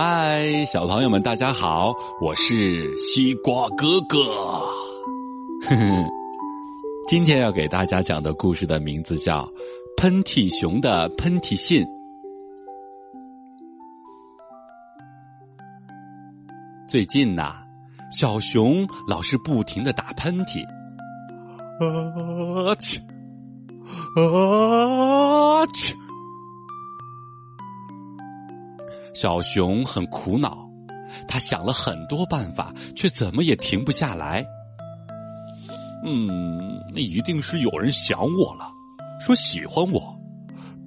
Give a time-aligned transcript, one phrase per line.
[0.00, 4.16] 嗨，小朋友们，大家好，我是西瓜哥哥。
[7.08, 9.42] 今天要给大家讲的故事的名字叫
[9.96, 11.84] 《喷嚏熊的喷嚏信》。
[16.88, 17.56] 最近呐，
[18.12, 20.64] 小熊老是不停的打喷嚏，
[21.80, 23.00] 啊去，
[24.14, 25.92] 啊去。
[29.20, 30.56] 小熊很苦恼，
[31.26, 34.46] 他想了很多办法，却怎么也停不下来。
[36.04, 38.70] 嗯，那一定是有人想我了，
[39.18, 40.16] 说喜欢我，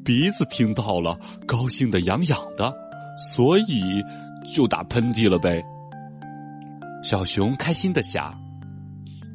[0.05, 2.73] 鼻子听到了，高兴的痒痒的，
[3.17, 4.01] 所以
[4.55, 5.61] 就打喷嚏了呗。
[7.03, 8.33] 小熊开心的想：“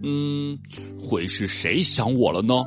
[0.02, 0.58] 嗯，
[0.98, 2.64] 会是谁想我了呢？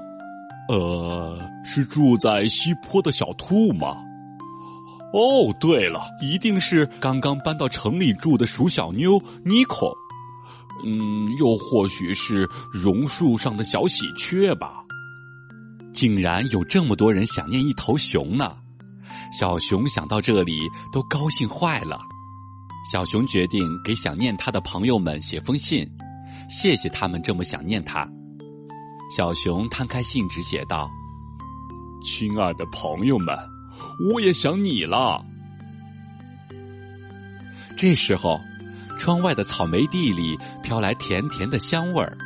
[0.67, 3.97] 呃，是住在西坡的小兔吗？”
[5.11, 9.91] 哦，对了，一定是刚刚搬到城里住的鼠小妞妮可。
[10.85, 14.83] 嗯，又或许是榕树上的小喜鹊吧。
[15.93, 18.55] 竟然有这么多人想念一头熊呢！
[19.37, 21.99] 小熊想到这里都高兴坏了。
[22.91, 25.85] 小熊决定给想念他的朋友们写封信，
[26.49, 28.07] 谢谢他们这么想念他。
[29.15, 30.89] 小熊摊开信纸写道
[32.01, 33.37] ：“亲爱的朋友们。”
[34.11, 35.25] 我也想你了。
[37.77, 38.39] 这时候，
[38.97, 42.17] 窗外的草莓地里飘来甜甜的香味儿，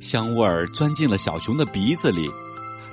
[0.00, 2.30] 香味儿钻进了小熊的鼻子里，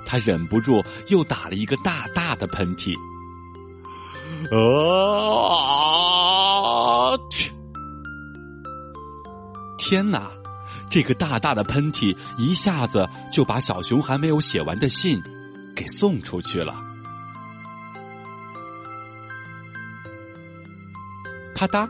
[0.06, 2.94] 他忍不住又打了一个大大的喷嚏。
[4.52, 5.56] 啊！
[7.30, 7.50] 去！
[9.78, 10.30] 天哪！
[10.90, 15.20] 这个大大的喷嚏一下子就把小熊还没有写完的信
[15.74, 16.72] 给送出去了。
[21.66, 21.88] 啪嗒！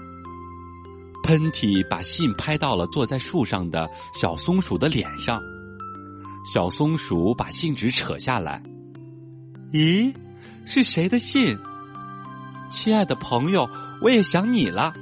[1.25, 5.43] 喷嚏把信拍到了坐在树上的小松鼠的脸上。
[6.45, 8.63] 小松鼠把信纸扯下来。
[9.73, 10.15] 咦，
[10.67, 11.59] 是谁的信？
[12.71, 13.69] 亲爱的朋友，
[14.01, 14.93] 我也想你了。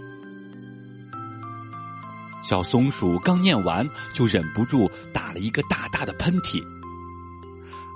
[2.42, 6.62] 小松鼠刚念完，就忍不住打了一个大大的喷嚏。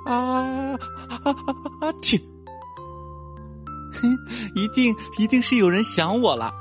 [0.05, 0.15] 啊
[0.73, 0.79] 啊
[1.81, 1.93] 啊！
[2.03, 2.21] 去！
[3.95, 4.17] 哼，
[4.55, 6.53] 一定一定是有人想我了。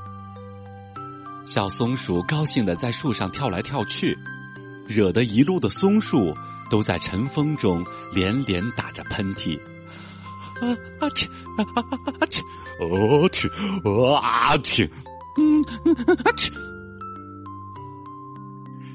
[1.46, 4.18] 小松鼠高兴的在树上跳来跳去，
[4.88, 6.36] 惹得一路的松树
[6.70, 9.58] 都在晨风中连连打着喷嚏。
[10.60, 10.68] 啊
[11.00, 11.28] 啊嚏！
[11.58, 12.42] 啊啊啊嚏！
[12.80, 13.48] 哦嚏！
[14.16, 14.90] 啊嚏！
[15.38, 16.52] 嗯啊嚏！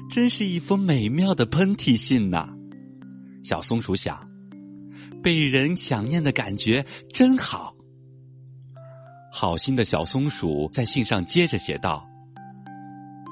[0.09, 2.49] 真是一封美妙的喷嚏信呐！
[3.43, 4.27] 小松鼠想，
[5.23, 7.73] 被人想念的感觉真好。
[9.31, 12.05] 好心的小松鼠在信上接着写道：“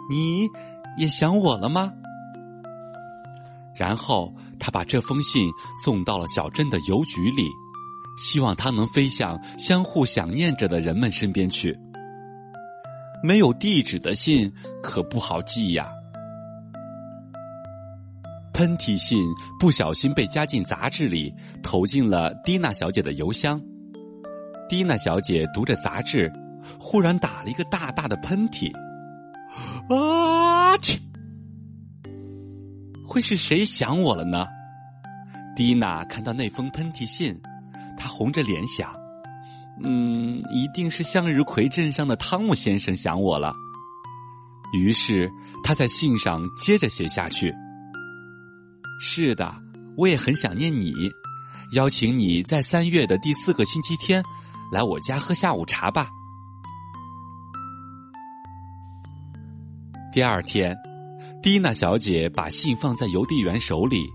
[0.09, 0.47] 你
[0.97, 1.93] 也想我了吗？”
[3.75, 5.49] 然后他把这封信
[5.83, 7.47] 送到了小镇的邮局里，
[8.17, 11.77] 希望它能飞向相互想念着的人们身边去。
[13.23, 14.51] 没有地址的信
[14.83, 15.89] 可不好寄呀。
[18.53, 19.23] 喷嚏信
[19.57, 21.33] 不小心被夹进杂志里，
[21.63, 23.61] 投进了蒂娜小姐的邮箱。
[24.67, 26.29] 蒂娜小姐读着杂志，
[26.77, 28.69] 忽然打了一个大大的喷嚏。
[29.89, 30.77] 啊！
[30.77, 30.99] 去！
[33.03, 34.47] 会是谁想我了呢？
[35.55, 37.35] 蒂娜看到那封喷嚏信，
[37.97, 38.93] 她红着脸想
[39.83, 43.53] ：“嗯，一定是向日葵镇上的汤姆先生想我了。”
[44.73, 45.29] 于是
[45.63, 47.53] 她在信上接着写下去
[49.01, 49.53] ：“是的，
[49.97, 50.93] 我也很想念你，
[51.73, 54.23] 邀请你在三月的第四个星期天。”
[54.71, 56.07] 来我家喝下午茶吧。
[60.11, 60.75] 第二天，
[61.41, 64.11] 蒂娜小姐把信放在邮递员手里。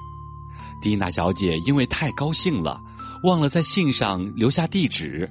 [0.83, 2.83] 蒂娜小姐因为太高兴了，
[3.23, 5.31] 忘了在信上留下地址。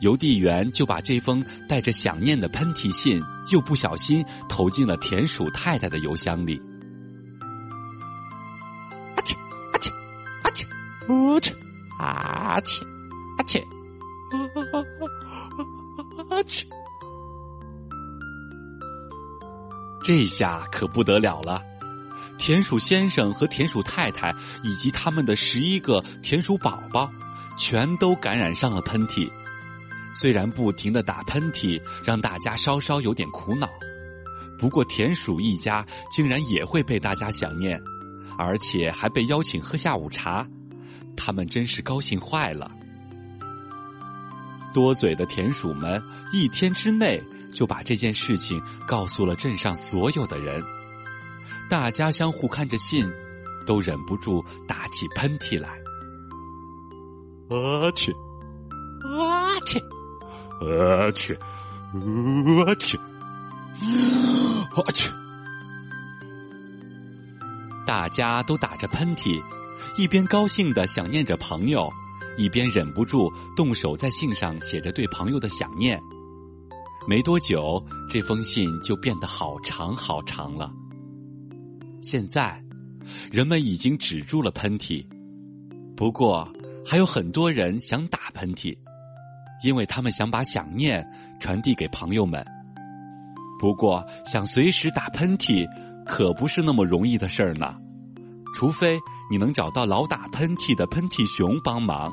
[0.00, 3.22] 邮递员就把这封带着想念的喷嚏信，
[3.52, 6.60] 又不小心投进了田鼠太太的邮箱里。
[9.14, 9.36] 阿嚏
[9.72, 9.90] 阿嚏
[10.42, 10.66] 阿嚏，
[11.08, 11.54] 我去
[11.98, 12.82] 阿嚏
[13.38, 13.62] 阿嚏。
[16.28, 16.42] 啊！
[16.44, 16.66] 去！
[20.06, 21.60] 这下可不得了了，
[22.38, 24.32] 田鼠先生和田鼠太太
[24.62, 27.10] 以及他们的十一个田鼠宝宝，
[27.58, 29.28] 全都感染上了喷嚏。
[30.14, 33.68] 虽然不停的打喷嚏让大家稍稍有点苦恼，
[34.56, 37.82] 不过田鼠一家竟然也会被大家想念，
[38.38, 40.46] 而且还被邀请喝下午茶，
[41.16, 42.70] 他们真是高兴坏了。
[44.72, 46.00] 多嘴的田鼠们
[46.32, 47.20] 一天之内
[47.56, 50.62] 就把这件事情告诉了镇上所有的人，
[51.70, 53.10] 大家相互看着信，
[53.64, 55.70] 都忍不住打起喷嚏来。
[57.48, 58.12] 我去，
[59.04, 59.80] 我去，
[60.60, 61.38] 我去，
[61.94, 62.98] 我去，
[64.76, 65.10] 我去！
[67.86, 69.40] 大家都打着喷嚏，
[69.96, 71.90] 一边高兴的想念着朋友，
[72.36, 75.98] 一边忍不住动手在信上写着对朋友的想念。
[77.08, 80.72] 没多久，这封信就变得好长好长了。
[82.02, 82.60] 现在，
[83.30, 85.06] 人们已经止住了喷嚏，
[85.96, 86.48] 不过。
[86.88, 88.72] 还有很多人想打喷嚏，
[89.64, 91.04] 因为他们想把想念
[91.40, 92.46] 传递给朋友们。
[93.58, 95.66] 不过，想随时打喷嚏
[96.04, 97.76] 可不是那么容易的事儿呢，
[98.54, 98.96] 除非
[99.28, 102.12] 你能找到老打喷嚏的喷嚏熊帮忙。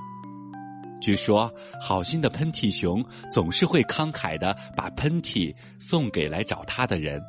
[1.04, 7.22] 据说，好心的喷嚏熊总是会慷慨的把喷嚏送给来找他的人。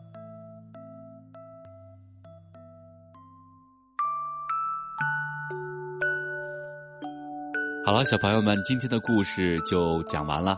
[7.84, 10.56] 好了，小朋友们，今天的故事就讲完了。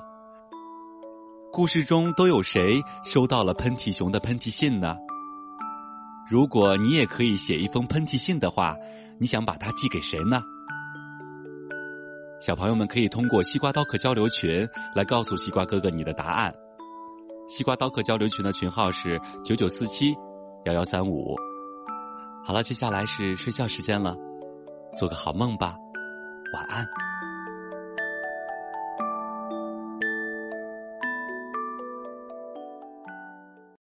[1.51, 4.95] 故事中都有谁收到了喷嚏熊的喷嚏信呢？
[6.31, 8.77] 如果你也可以写一封喷嚏信的话，
[9.19, 10.43] 你想把它寄给谁呢？
[12.41, 16.53] 小朋友们可以通过西瓜刀客交流群来告诉西瓜哥哥你的答案。
[17.49, 20.15] 西瓜刀客交流群的群号是九九四七
[20.65, 21.35] 幺幺三五。
[22.45, 24.17] 好了，接下来是睡觉时间了，
[24.97, 25.77] 做个好梦吧，
[26.53, 26.87] 晚安。